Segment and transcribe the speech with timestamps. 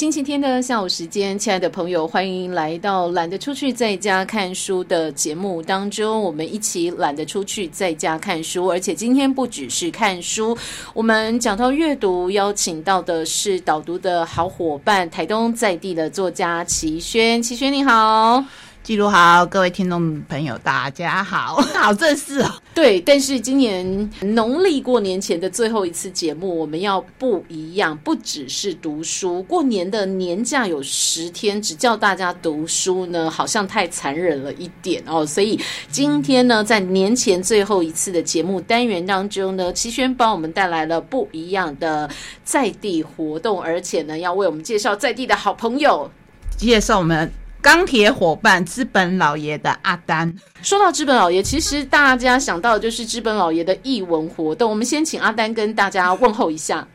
[0.00, 6.22] 星期天的下午时间，亲爱的朋友，欢迎来到懒得出去在家看书的节目当中。
[6.22, 10.56] 我们一起懒得出去在家看书，而且今天不只是看书，
[10.94, 17.42] 我们讲到阅读，邀请到的是导读的好伙伴，台东在地的作家齐轩。
[17.42, 18.42] 齐轩你好。
[18.82, 22.50] 记录好，各位听众朋友，大家好， 好正式哦。
[22.74, 29.42] 对，但是今年农历过年前的最后一次节目，我们要不一样，不只是读书。
[29.42, 35.26] 过年的年假有十天，只叫大家读书呢，好像太残忍了一点哦。
[35.26, 42.08] 所以今天呢，在年前最后一次的节目单元当中呢，齐轩帮我们带来了不一样的
[42.44, 46.10] 在地活动，而且呢，要为我们介绍在地的好朋友，
[46.56, 47.30] 介绍我们。
[47.62, 54.70] 钢铁伙伴资本老爷的阿丹，说到资本老爷，其实大家想到的就是资本老爷的译文活动。
[54.70, 56.88] 我们先请阿丹跟大家问候一下。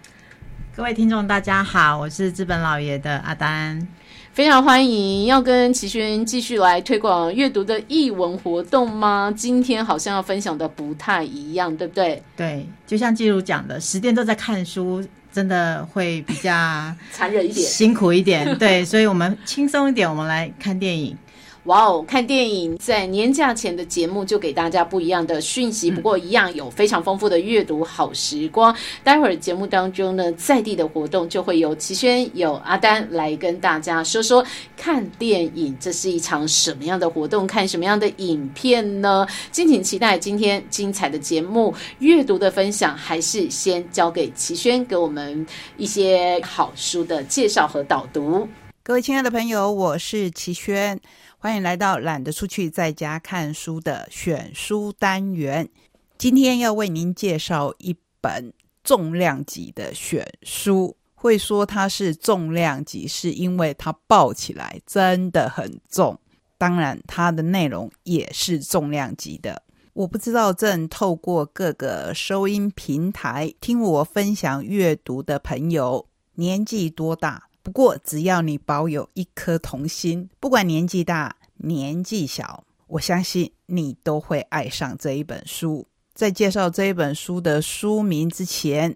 [0.75, 3.87] 各位听众，大家好，我是资本老爷的阿丹，
[4.33, 5.25] 非常欢迎。
[5.25, 9.31] 要跟齐轩继续来推广阅读的译文活动吗？
[9.37, 12.23] 今天好像要分享的不太一样，对不对？
[12.35, 15.05] 对，就像季如讲的，十天都在看书。
[15.35, 16.49] 真的会比较
[17.11, 21.17] 残忍一点，辛苦一点，对，所以我们轻松一点，我们来看电影。
[21.65, 28.75] 哇哦，看电影在年假前的节目就给大家不一样的讯息，不过一样有非常丰富的阅读好时光。
[29.03, 34.45] 待会儿节目当中呢，在地的活动就会有齐轩、有阿丹来跟大家说说
[34.77, 39.25] 看电影，这是一场什么样的活动，看什么样的影片呢？
[39.51, 41.73] 敬请期待今天精彩的节目。
[41.97, 45.43] 阅读的分享还是先交给齐轩，给我们
[45.77, 48.47] 一些好书的介绍和导读。
[48.83, 50.99] 各位亲爱的朋友，我是齐轩。
[51.45, 55.69] 欢迎来到懒得出去在家看书的选书单元。
[56.17, 58.51] 今天要为您介绍一本
[58.83, 60.97] 重量级的选书。
[61.13, 66.19] 会说它是重量级，是因为它抱起来真的很重。
[66.57, 69.61] 当然，它的内容也是重量级的。
[69.93, 77.43] 我不知道正透过各个收音平台听我分享阅读的朋友年纪多大。
[77.61, 85.87] 不过，只要你保有一颗童心，不管年纪大年纪小，我相信你都会爱上这一本书。
[86.13, 88.95] 在介绍这一本书的书名之前，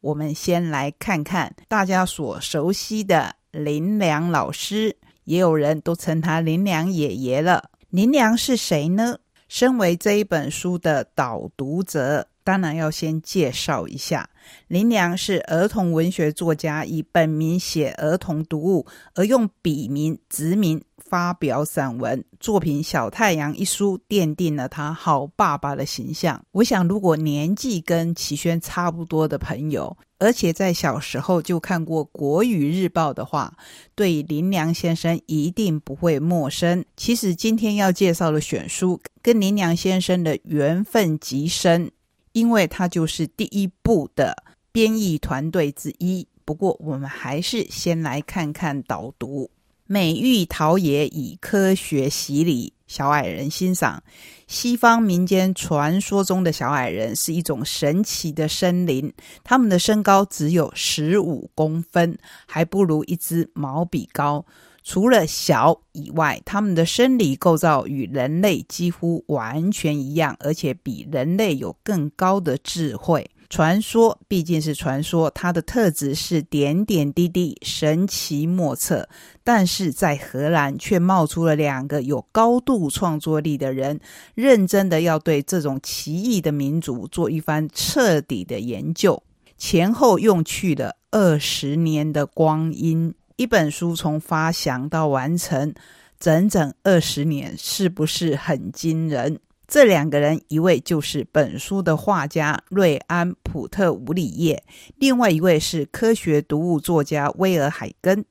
[0.00, 7.70] 我们先来看看大家所熟悉的林良老师，也有人都称他林良爷爷了。
[7.90, 9.18] 林良是谁呢？
[9.48, 12.28] 身为这一本书的导读者。
[12.42, 14.28] 当然要先介绍一下，
[14.66, 26.40] 林良是儿童文学作家，以本名写儿童读物，而用笔名直名发表散文作品《小太阳》一书，奠定了他好爸爸的形象。
[26.52, 33.52] 我想，如果年纪跟齐轩差不多的朋友，而且在小时候就看过《国语日报》的话，
[33.96, 36.84] 对林良先生一定不会陌生。
[36.96, 41.90] 其实今天要介绍的选书，跟林良先生的缘分极深。
[42.32, 46.24] 因为他就是第一部的编译团队之一。
[46.44, 49.50] 不过，我们还是先来看看导读。
[49.92, 54.00] 美玉陶冶以科学洗礼小矮人欣赏。
[54.46, 59.12] 西方民间传说中的小矮人是一种神奇的生灵，
[59.42, 64.46] 他们的身高只有十五公分，还不如一支毛笔高。
[64.84, 73.28] 除了小以外，他们的生理构造与人类几乎完全一样，而且比人类有更高的智慧。
[73.50, 79.08] 传说毕竟是传说，它的特质是点点滴滴神奇莫测。
[79.42, 83.98] 但是在荷兰却冒出了两个有高度创作力的人，
[84.36, 89.20] 认真的要对这种奇异的民族做一番彻底的研究，
[89.58, 93.12] 前后用去了二十年的光阴。
[93.34, 95.74] 一本书从发祥到完成，
[96.20, 99.40] 整整二十年，是不是很惊人？
[99.70, 104.60] 这两个人，一位就是本书的画家瑞安·普特伍里叶，
[104.96, 108.24] 另外一位是科学读物作家威尔·海根。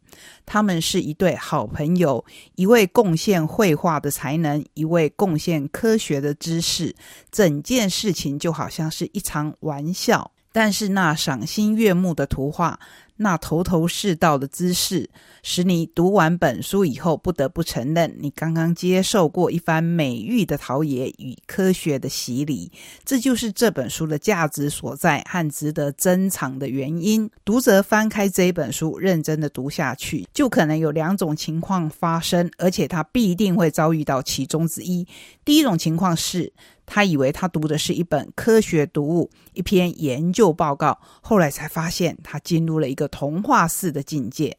[0.45, 2.25] 他们是一对好朋友，
[2.55, 6.93] 一位贡献绘画的才能，一位贡献科学的知识。
[7.31, 12.77] 整件事情就好像是一场玩笑，但是那赏心悦目的图画。
[13.21, 15.09] 那头头是道的姿势，
[15.43, 22.71] 使你读完本书以后，不得不承认，你刚刚接受过一番美育的陶冶与科学的洗礼。
[23.03, 27.29] 这就是这本书的价值所在和值得珍藏的原因。
[27.43, 35.05] 读者翻开这一本书，认真的读下去，就可能有两种情况发生，而且他必定会遭遇到其中之一。
[35.43, 36.53] 第一种情况是。
[36.91, 44.57] 他以为他读的是一本科学读物，一篇研究报告，后来才发现他进入了一个童话式的境界。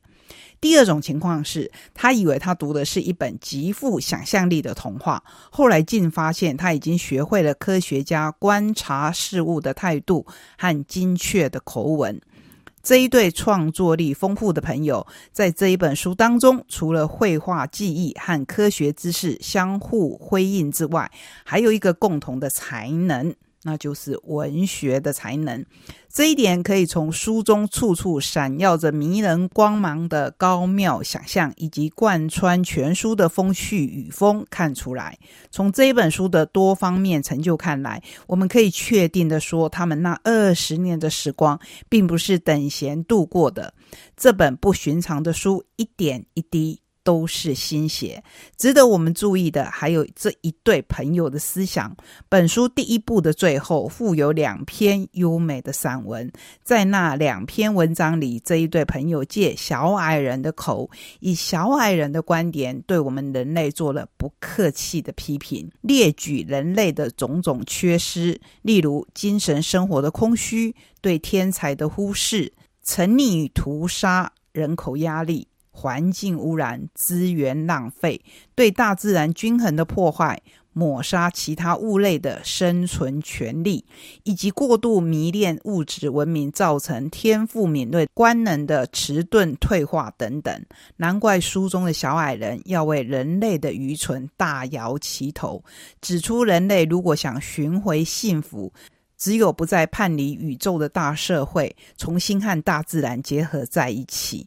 [0.60, 10.24] 第二种情况是他以为他读的是一本极富想象力的童话，后来竟发现他已经学会了科学家观察事物的态度
[10.56, 12.20] 和精确的口吻。
[12.82, 21.10] 这一对创作力丰富的朋友，在这一本书当中，除了绘画技艺和科学知识相互辉映之外，
[21.44, 23.34] 还有一个共同的才能。
[23.62, 25.64] 那就是文学的才能，
[26.08, 35.18] 这一点可以从书中处处闪耀着迷人光芒的高妙想象，以及贯穿全书的风趣语风看出来。
[35.50, 43.74] 从这一本书的多方面成就看来，我们可以确定的说，他们那二十年的时光并不是等闲度过的。
[44.16, 46.80] 这本不寻常的书，一点一滴。
[47.10, 48.22] 都是心血。
[48.56, 51.92] 值得我们注意的还有这一对朋友的思想。
[52.28, 56.30] 本书第一部的最后附有两篇优美的散文，
[56.62, 72.52] 在那两篇文章里，这一对朋友借小矮人的口，以小矮人的观点，对我们人类做了不客气的批评，列举人类的种种缺失，例如精神生活的空虚、对天才的忽视、
[72.84, 75.48] 沉溺于屠杀、人口压力。
[75.80, 78.20] 环境污染、资源浪费、
[78.54, 80.38] 对大自然均衡的破坏、
[80.74, 83.82] 抹杀其他物类的生存权利，
[84.24, 90.62] 以及过度迷恋物质文明造成天赋敏锐官能的迟钝退化等等。
[90.98, 95.64] 难怪书中的小矮人要为人类的愚蠢大摇其头，
[96.02, 98.70] 指出人类如果想寻回幸福，
[99.16, 104.46] 只有不再叛离宇宙的大社会，重新和大自然结合在一起。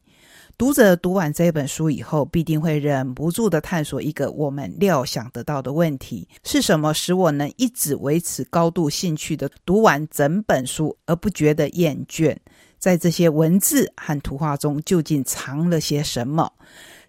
[0.55, 12.37] 读者读完这本书以后，必定会忍不住的探索一个我们料想得到的问题：是什么使我能一直维持高度兴趣的读完整本书而不觉得厌倦？
[12.77, 16.53] 在这些文字和图画中，究竟藏了些什么？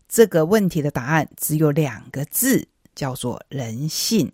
[0.09, 4.33] 这个问题的答案只有两个字，叫做人性。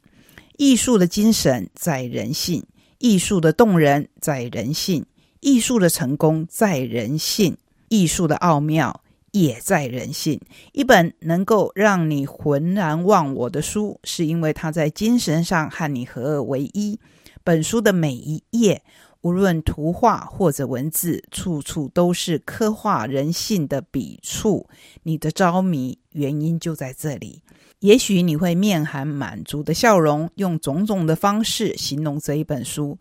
[0.57, 2.65] 艺术的精神在人性，
[2.99, 5.05] 艺术的动人在人性，
[5.41, 7.57] 艺术的成功在人性。
[7.91, 9.03] 艺术的奥妙
[9.33, 10.41] 也在人性。
[10.73, 16.99] 一本能够让你浑然忘我的书，是因为它在精神上和你合二为一。
[17.45, 18.83] 本书的每一页，
[19.23, 24.69] 无论图画或者文字，处处都是刻画人性的笔触。
[25.03, 27.43] 你的着迷原因就在这里。
[27.81, 32.99] 也许你会面含满足的笑容，用种种的方式形容这一本书。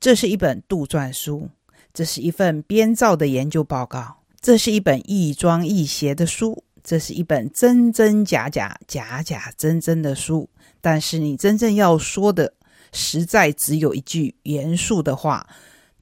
[0.00, 1.50] 这是一本杜撰书，
[1.92, 4.23] 这是一份编造的研究报告。
[4.44, 10.46] 这是一本亦庄亦谐的书，这是一本真真假假、假假真真的书。
[10.82, 12.52] 但是你真正要说的，
[12.92, 15.48] 实在只有一句严肃的话：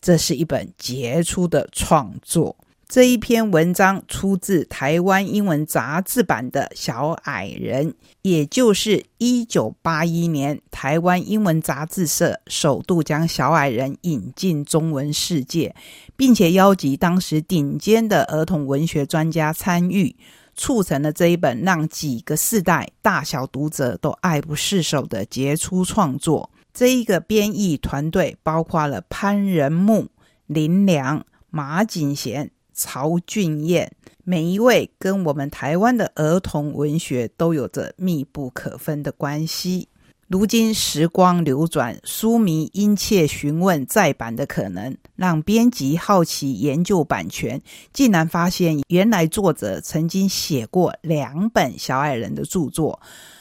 [0.01, 2.57] 这是一本杰出的创作。
[2.93, 15.75] 这一篇文章出自台湾英文杂志版的《小矮人》，也就是一九八一年台湾英文杂志社首度将《小矮人》引进中文世界，
[16.17, 20.15] 并且邀集当时顶尖的儿童文学专家参与，
[20.55, 26.51] 促成了这一本让几个世代大小读者都爱不释手的杰出创作。
[26.75, 30.09] 这一个编译团队包括了潘仁木、
[30.47, 32.51] 林良、马景贤。
[32.73, 33.91] 曹俊彦，
[34.25, 39.89] 每一位跟我们台湾的儿童文学都有着密不可分的关系。
[40.29, 47.61] 如今时光流转，书迷殷切询问再版的可能，让编辑好奇研究版权，
[47.93, 52.99] 竟然发现原来作者曾经写过两本小矮人的著作。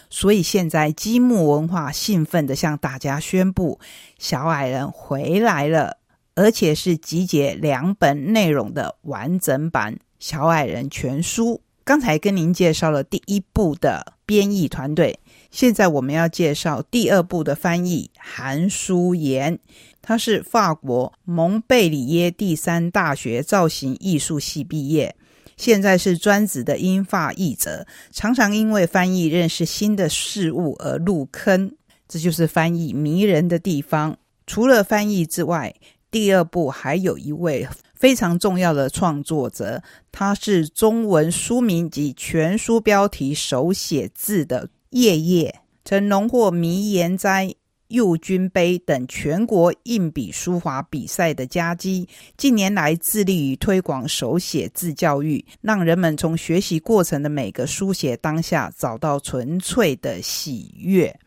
[0.10, 3.80] 所以现在积木文化兴奋的向大家宣布，
[4.20, 6.01] 小矮人回来了。
[6.36, 11.56] 而且是集结两本内容的完整版《小矮人全书》。
[11.84, 15.20] 刚才跟您介绍了第一部的编译团队，
[15.50, 19.60] 现在我们要介绍第二部的翻译韩书妍。
[20.02, 25.16] 他是法国蒙贝里耶第三大学造型艺术系毕业，
[25.58, 31.76] 现在是专职的英法译者，常常因为翻译认识新的事物而入坑。
[32.08, 34.18] 这就是翻译迷人的地方。
[34.48, 35.74] 除了翻译之外，
[36.12, 37.66] 第二部还有一位
[37.96, 47.56] 非常重要的创作者，他是中文书名及全书标题手写字的叶叶，曾荣获迷言斋、
[47.88, 52.08] 右军杯等全国硬笔书法比赛的佳绩。
[52.36, 61.18] 近年来致力于推广手写字教育，让人们从学习过程的每个书写当下找到纯粹的喜悦。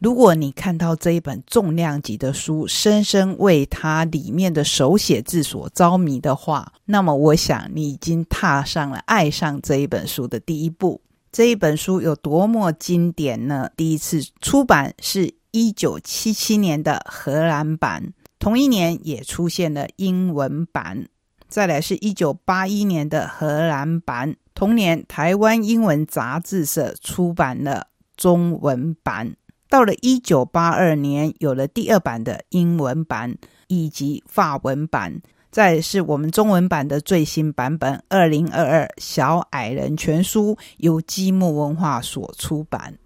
[0.00, 11.02] 如果你看到这一本重量级的书，深深为它里面的手写字所着迷的话，那么我想你已经踏上了爱上这一本书的第一步。
[11.30, 13.68] 这一本书有多么经典呢？
[13.76, 21.08] 第一次出版是一九七七年的荷兰版，同一年也出现了英文版，
[21.46, 29.36] 再来是一九八一年的荷兰版，同年台湾英文杂志社出版了中文版。
[29.70, 33.36] 到了一九八二年，有了第二版的英文版
[33.68, 35.22] 以及法文版，
[35.52, 38.02] 再是我们中文版的最新版本。
[38.08, 42.98] 二零二二小矮人全书由积木文化所出版。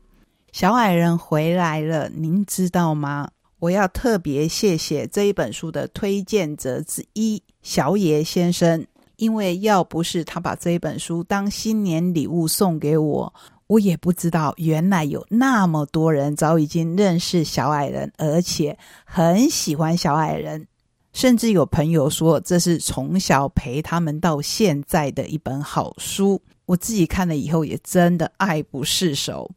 [0.52, 3.28] 小矮人回来了，您知道吗？
[3.59, 13.35] 我要特别谢谢这一本书的推荐者之一小野先生，因为要不是他把这一本书当新年礼物送给我。
[13.66, 20.66] 我也不知道，原来有那么多人早已经认识小矮人，而且很喜欢小矮人，
[21.12, 26.42] 甚至有朋友说这是从小陪他们到现在的一本好书。
[26.66, 29.50] 我自己看了以后，也真的爱不释手。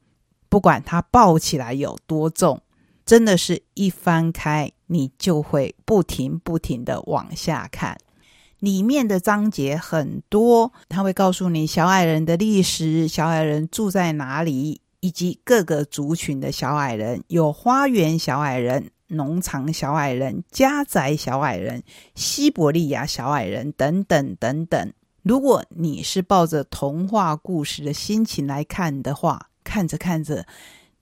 [0.49, 2.61] 不管它抱起来有多重，
[3.05, 7.97] 真的是一翻开，你就会不停不停的往下看。
[8.59, 21.83] 里面的章节很多，他会告诉你小矮人的历史，小矮人住在哪里，以及各个族群的小矮人，有花园小矮人、农场小矮人、家宅小矮人、
[22.15, 24.93] 西伯利亚小矮人等等等等。
[25.21, 30.45] 如果你是抱着童话故事的心情来看的话，看着看着。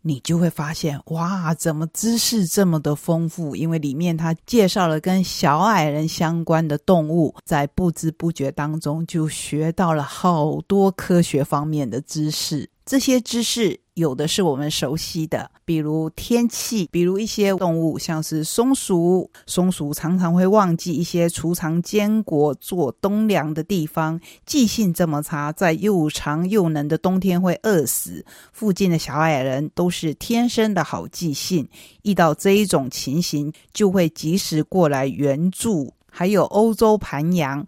[0.08, 3.56] 你就会发现，哇，怎么知识这么的丰富？
[3.56, 12.70] 因为里面它介绍了跟小矮人相关的动物，在不知不觉当中就学到了好多科学方面的知识。
[12.86, 13.80] 这些知识。
[13.96, 19.32] 有的是我们熟悉的，比如天气，比如一些动物，像是松鼠。
[19.48, 28.25] 松鼠常常会忘记一些储藏坚果、做冬粮的地方，记性这么差，在又长又冷的冬天会饿死。
[28.52, 31.66] 附近的小矮人都是天生的好记性，
[32.04, 35.94] 遇到这一种情形，就会及时过来援助。
[36.12, 37.66] 还有欧洲盘羊。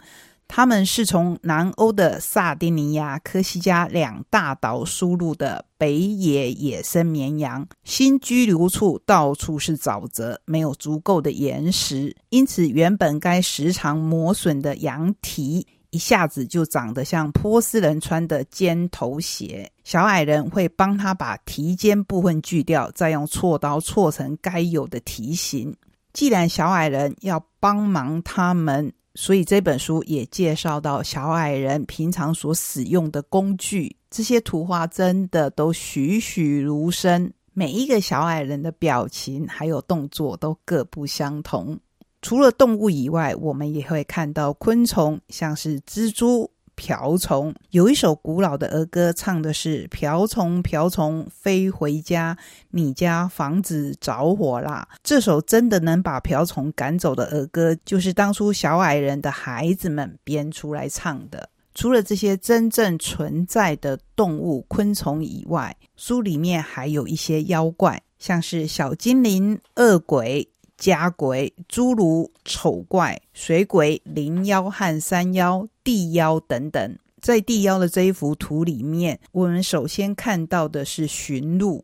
[0.49, 19.69] 他们是从南欧的萨丁尼亚、科西嘉两大岛输入的北野野生绵羊，新居留处到处是沼泽，没有足够的岩石，因此原本该时常磨损的羊蹄，一下子就长得像波斯人穿的尖头鞋。
[19.83, 25.75] 小矮人会帮他把蹄尖部分锯掉，再用锉刀锉成该有的蹄形。
[26.13, 28.91] 既然小矮人要帮忙他们。
[29.19, 37.33] 所以这本书也介绍到小矮人平常所使用的工具，这些图画真的都栩栩如生。
[37.51, 41.79] 每一个小矮人的表情还有动作都各不相同。
[42.21, 46.51] 除了动物以外，我们也会看到昆虫，像是蜘蛛。
[46.77, 52.37] 瓢虫有一首古老的儿歌，唱的是“瓢虫瓢虫飞回家，
[52.69, 54.87] 你家房子着火啦”。
[55.03, 61.49] 这首真的能把瓢虫赶走的儿歌，就是当初小矮人的孩子们编出来唱的。
[61.73, 70.49] 除了这些真正存在的动物、昆虫以外，书里面还有一些妖怪，像是小精灵、恶鬼。
[70.77, 81.83] 家鬼、侏儒、丑怪、水鬼、灵妖和山妖、地妖等等，在地妖的这一幅图里面，我们首先看到的是驯鹿。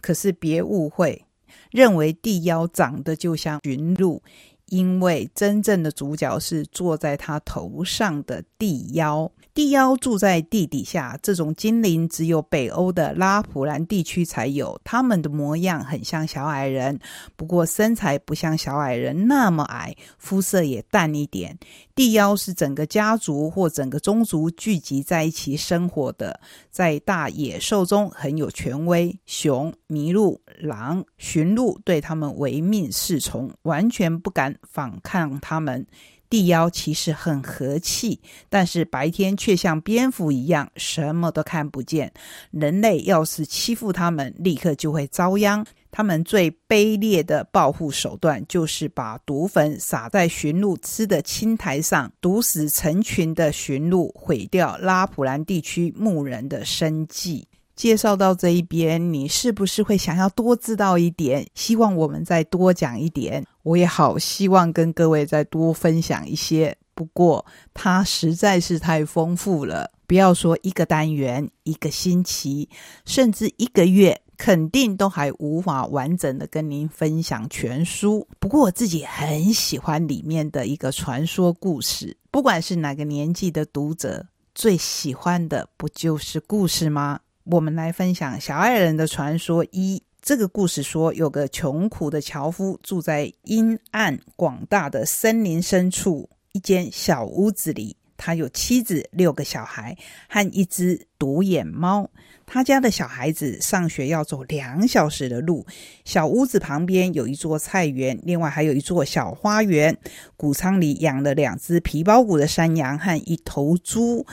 [0.00, 1.24] 可是别误会，
[1.70, 4.22] 认为地妖长得就像驯鹿，
[4.66, 9.32] 因为真正的主角是坐在他头上的地妖。
[9.54, 14.80] 地妖住在地底下，这种精灵只有北欧的拉普兰地区才有。
[14.82, 16.98] 他们的模样很像小矮人，
[17.36, 21.56] 不过身材不像小矮人那么矮，肤色也淡一点。
[21.94, 26.40] 地妖是整个家族或整个宗族聚集在一起生活的，
[26.72, 29.16] 在大野兽中很有权威。
[29.24, 35.86] 熊、麋鹿、狼、驯鹿对他们唯命是从，完全不敢反抗他们。
[36.28, 42.12] 地妖其实很和气，但是白天却像蝙蝠一样，什么都看不见。
[42.50, 45.64] 人类要是欺负他们，立刻就会遭殃。
[45.92, 57.46] 他们最卑劣的报复手段，就是把毒粉撒在驯鹿吃的青苔上，毒死成群的驯鹿，毁掉拉普兰地区牧人的生计。
[57.76, 61.46] 介绍到这一边，你是不是会想要多知道一点？
[61.54, 63.46] 希望我们再多讲一点。
[63.62, 69.90] 我也好希望跟各位再多分享一些，不过它实在是太丰富了。
[70.06, 72.68] 不要说一个单元、一个星期，
[73.04, 74.20] 甚至一个月。
[74.36, 82.16] 肯定都还无法完整的跟您分享全书，不过我自己很喜欢里面的一个传说故事。
[82.32, 87.20] 不管是哪个年纪的读者，最喜欢的不就是故事吗？
[87.44, 90.02] 我们来分享小矮人的传说一。
[90.22, 99.94] 这个故事说，有个穷苦的樵夫住在阴暗广大的森林深处一间小屋子里，他有妻子、六个小孩
[100.26, 102.08] 和一只独眼猫。
[102.46, 105.66] 他家的小孩子上学要走两小时的路，
[106.04, 109.96] 小屋子旁边有一座菜园，另外还有一座小花园。
[110.36, 114.26] 谷仓里养了两只皮包骨的山羊和一头猪。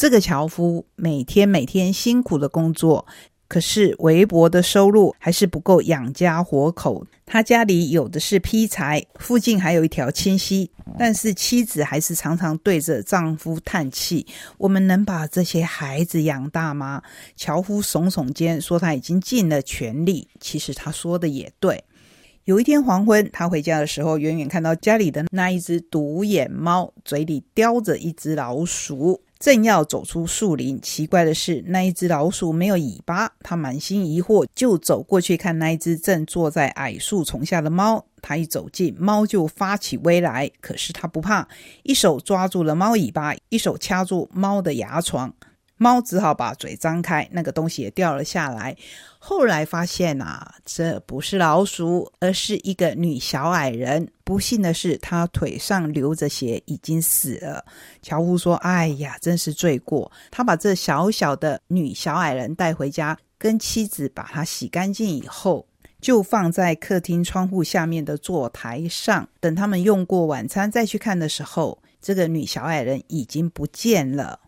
[0.00, 3.06] 这个樵夫每天每天辛苦的工作。
[3.46, 7.04] 可是微薄的收入还是不够养家活口。
[7.26, 14.26] 他家里有的是劈柴，附近还有一条清溪，但是妻子还是常常对着丈夫叹气
[14.56, 17.02] ：“我们能把这些孩子养大吗？”
[17.36, 21.84] 樵夫耸耸肩说：“他已经尽了全力。”其实他说的也对。
[22.44, 29.20] 有一天黄昏，他回家的时候，远远看到家里的那一只独眼猫嘴里叼着一只老鼠。
[29.40, 33.32] 正要走出树林，奇怪的是，那一只老鼠没有尾巴。
[33.40, 38.04] 他满心疑惑，就走过去看那一只正坐在矮树丛下的猫。
[38.20, 41.48] 他一走近，猫就发起威来，可是他不怕，
[41.84, 45.32] 一手抓住了猫尾巴，一手掐住猫的牙床。
[45.82, 48.76] 猫只好把嘴张开，那个东西也掉了下来。
[49.18, 54.06] 后来发现啊，这不是老鼠，而是一个女小矮人。
[54.22, 57.64] 不幸的是，她腿上流着血，已经死了。
[58.02, 65.66] 樵夫说：“哎呀，真是罪过。”他把这小小的女小矮人带回家，跟妻子把它洗干净以后，
[65.98, 69.26] 就放在客厅窗户下面的坐台上。
[69.40, 74.40] 等他们用过晚餐再去看的时候，这个女小矮人已经不见了。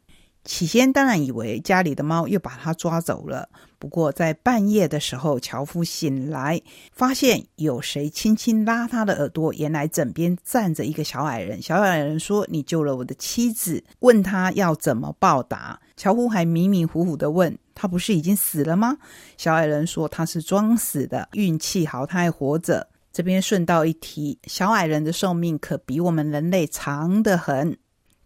[0.44, 6.60] 起先当然以为家里的猫又把它抓走了，不过在半夜的时候，樵夫醒来，
[6.92, 11.62] 发现有谁轻轻拉他的耳朵，原来枕边站着一个小矮人。
[11.62, 15.78] 小矮人说：“你救了我的妻子。”问他要怎么报答。
[15.96, 18.98] 樵夫还迷迷糊糊的问他：“不是已经死了吗？”
[19.38, 27.76] 小矮人说：“他是装死的，运气好，他还活着。”这边顺道一提，小矮人的寿命可比我们人类长得很。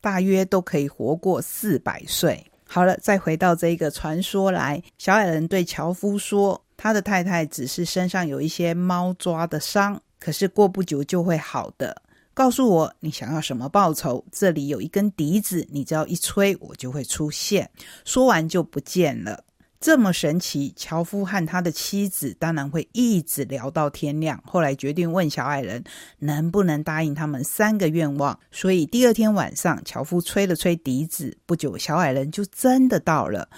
[0.01, 2.45] 大约都可以活过四百岁。
[2.69, 12.03] 好了，再回到这一个传说来，小矮人对樵夫说：“他的太太只是身上有一些猫抓的伤，可是过不久就会好的。
[12.35, 14.23] 告诉我你想要什么报酬？
[14.31, 17.71] 这里有一根笛子，你只要一吹，我就会出现。”
[18.05, 19.43] 说完就不见了。
[19.87, 24.43] 这么神奇，樵夫和他的妻子当然会一直聊到天亮。
[24.45, 25.85] 后来决定问小矮人
[26.19, 28.37] 能不能答应他们三个愿望。
[28.51, 33.49] 所以第二天晚上，樵夫吹了吹笛子，不久小矮人就真的到了。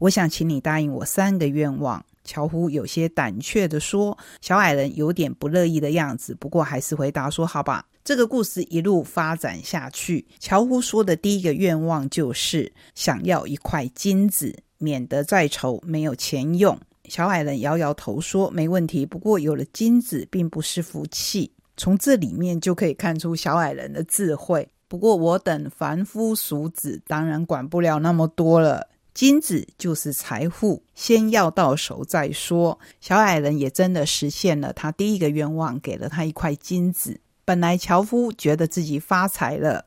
[0.00, 2.04] 我想请你答应我三个愿望。
[2.22, 14.54] 樵夫有些胆怯的说，小矮人有点不乐意的样子，不过还是回答说：“好吧。”这个故事一路发展下去，樵夫说的第一个愿望就是想要一块金子。
[14.78, 16.78] 免得再愁没有钱用。
[17.04, 21.50] 小矮人摇摇头说：“没问题，不过有了金子并不是福气。
[21.76, 24.68] 从这里面就可以看出小矮人的智慧。
[24.88, 28.88] 不过我等凡夫俗子当然管不了那么多了。
[29.14, 32.78] 金子就是财富，先要到手再说。
[33.00, 37.18] 小矮人也真的实现了他第一个愿望，给了他一块金子。
[37.44, 39.84] 本来樵夫觉得自己发财了。”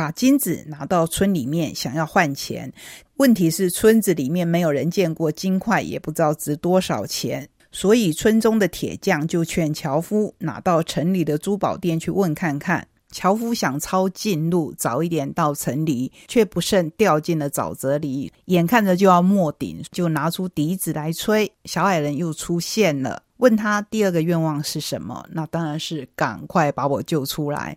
[0.00, 2.72] 把金子拿到村里面，想要换钱。
[3.18, 7.46] 问题是村子里面没有人见过金块，也不知道值多少钱。
[7.70, 12.86] 所以村中的铁匠就劝樵夫拿到城里的珠宝店去问看看。
[13.10, 21.52] 樵夫想抄近路，早一点到城里，却不慎掉进了沼泽里，眼看着就要没顶，就拿出笛子来吹。
[21.66, 25.26] 小矮人又出现了，问他第二个愿望是什么？
[25.32, 27.76] 那当然是赶快把我救出来。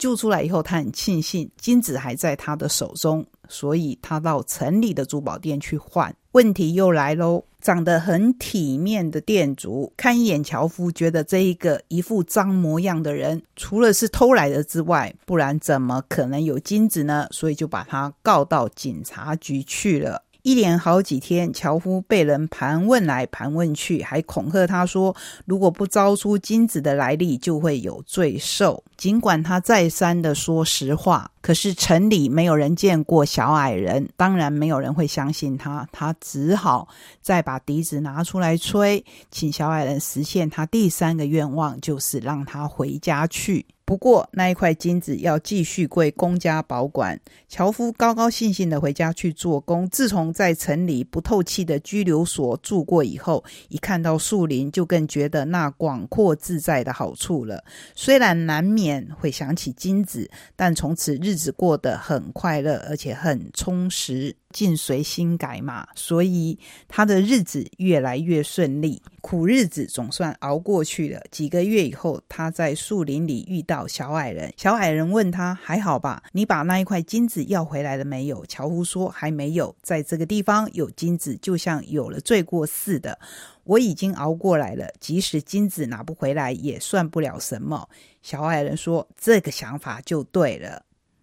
[0.00, 6.12] 救出来以后，他很庆幸金子还在他的手中，所以他到城里的珠宝店去换。
[6.32, 17.26] 问题又来喽，长得很体面的店主看一眼樵夫，觉得这一个一副脏模样的人，除了是偷来的之外，不然怎么可能有金子呢？
[17.30, 20.22] 所以就把他告到警察局去了。
[20.42, 28.82] 一连好几天，樵夫被人盘问来盘问去，还恐吓他说，如果不招出金子的来历，就会有罪受。
[28.96, 35.88] 尽管他再三的说实话，可是城里没有人见过小矮人，当然没有人会相信他。
[35.92, 36.88] 他只好
[37.20, 43.66] 再把笛子拿出来吹，请小矮人实现他第三个愿望，就是让他回家去。
[43.90, 47.18] 不过那一块金子要继续归公家保管。
[47.48, 49.88] 樵夫高高兴兴的回家去做工。
[49.88, 57.64] 自从在城里不透气的拘留所住过以后，一看到树林，就更觉得那广阔自在的好处了。
[57.96, 64.36] 虽然难免会想起金子，但从此日子过得很快乐，而且很充实。
[64.52, 66.58] 境随心改嘛，所以
[66.88, 71.20] 他的日子越来越顺利，苦日子总算熬过去了。
[71.30, 74.52] 几个月以后，他在树林里遇到小矮人。
[74.56, 76.22] 小矮人问他：“还好吧？
[76.32, 79.74] 你把那一块金子要回来了没有？”樵夫说：“还没有。
[79.82, 83.18] 在这个地方有金子，就像有了罪过似的。
[83.64, 87.88] 我已经熬过来了，即使金子拿不回来，也算不了什么。”
[88.22, 90.82] 小矮人说：“这个想法就对了。”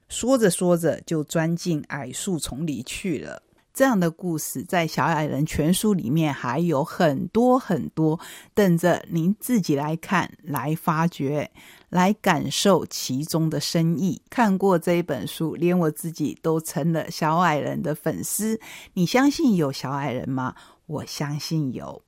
[0.09, 3.43] 说着说着，就钻进矮树丛里去了。
[3.73, 8.19] 这样的故事在《小矮人全书》里面还有很多很多，
[8.55, 11.51] 等着您自己来看、来发掘、
[11.89, 14.19] 来感受其中的深意。
[14.31, 18.59] 看过这一本书，连我自己都成了小矮人的粉丝。
[18.93, 20.55] 你相信有小矮人吗？
[20.87, 22.01] 我相信有。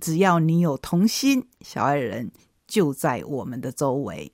[0.00, 2.30] 只要你有童心，小矮人
[2.66, 4.32] 就在我们的周围。